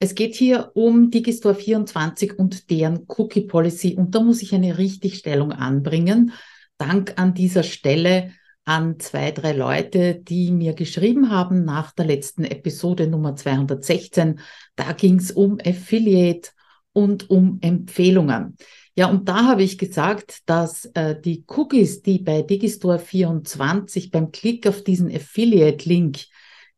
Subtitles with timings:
[0.00, 3.96] Es geht hier um Digistore 24 und deren Cookie Policy.
[3.96, 6.32] Und da muss ich eine Richtigstellung anbringen.
[6.76, 8.32] Dank an dieser Stelle
[8.64, 14.38] an zwei, drei Leute, die mir geschrieben haben nach der letzten Episode Nummer 216.
[14.76, 16.50] Da ging es um Affiliate
[16.92, 18.56] und um Empfehlungen.
[18.94, 24.30] Ja, und da habe ich gesagt, dass äh, die Cookies, die bei Digistore 24 beim
[24.30, 26.26] Klick auf diesen Affiliate-Link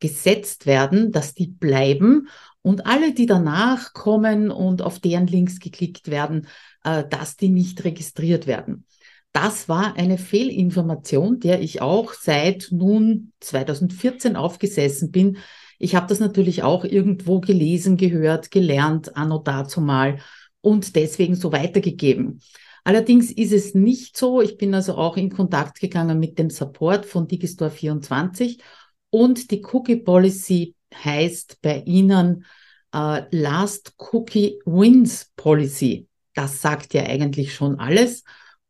[0.00, 2.28] gesetzt werden, dass die bleiben
[2.66, 6.48] und alle, die danach kommen und auf deren Links geklickt werden,
[6.82, 8.86] äh, dass die nicht registriert werden.
[9.32, 15.36] Das war eine Fehlinformation, der ich auch seit nun 2014 aufgesessen bin.
[15.78, 20.18] Ich habe das natürlich auch irgendwo gelesen, gehört, gelernt, anno dazu mal
[20.60, 22.40] und deswegen so weitergegeben.
[22.82, 24.42] Allerdings ist es nicht so.
[24.42, 28.58] Ich bin also auch in Kontakt gegangen mit dem Support von Digistore 24
[29.10, 32.44] und die Cookie Policy heißt bei Ihnen
[32.92, 36.08] äh, Last Cookie Wins Policy.
[36.34, 38.24] Das sagt ja eigentlich schon alles.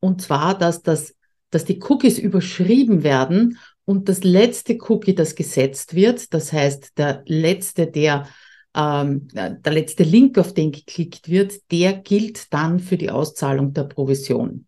[0.00, 1.14] Und zwar, dass, das,
[1.50, 7.22] dass die Cookies überschrieben werden und das letzte Cookie, das gesetzt wird, das heißt der
[7.26, 8.26] letzte, der
[8.74, 13.84] ähm, der letzte Link, auf den geklickt wird, der gilt dann für die Auszahlung der
[13.84, 14.66] Provision.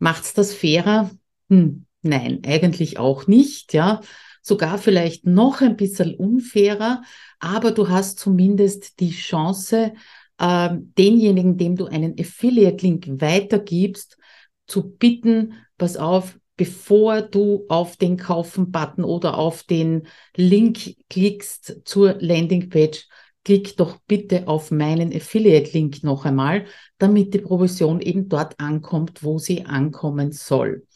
[0.00, 1.08] Macht's das fairer?
[1.48, 4.00] Hm, nein, eigentlich auch nicht, ja
[4.42, 7.02] sogar vielleicht noch ein bisschen unfairer,
[7.38, 9.94] aber du hast zumindest die Chance,
[10.38, 14.18] äh, denjenigen, dem du einen Affiliate-Link weitergibst,
[14.66, 22.16] zu bitten, pass auf, bevor du auf den Kaufen-Button oder auf den Link klickst zur
[22.20, 23.08] Landingpage,
[23.44, 26.66] klick doch bitte auf meinen Affiliate-Link noch einmal,
[26.98, 30.86] damit die Provision eben dort ankommt, wo sie ankommen soll.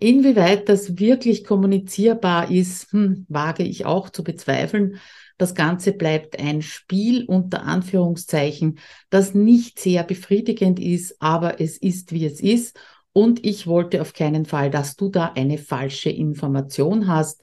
[0.00, 5.00] Inwieweit das wirklich kommunizierbar ist, hm, wage ich auch zu bezweifeln.
[5.38, 8.78] Das Ganze bleibt ein Spiel unter Anführungszeichen,
[9.10, 12.78] das nicht sehr befriedigend ist, aber es ist, wie es ist.
[13.12, 17.42] Und ich wollte auf keinen Fall, dass du da eine falsche Information hast.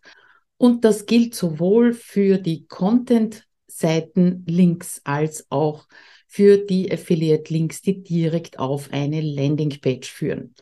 [0.56, 5.88] Und das gilt sowohl für die Content-Seiten-Links als auch
[6.35, 10.53] für die Affiliate-Links, die direkt auf eine Landingpage führen.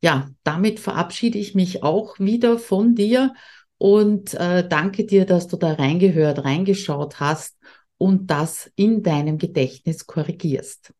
[0.00, 3.32] Ja, damit verabschiede ich mich auch wieder von dir
[3.78, 7.56] und äh, danke dir, dass du da reingehört, reingeschaut hast
[7.96, 10.92] und das in deinem Gedächtnis korrigierst.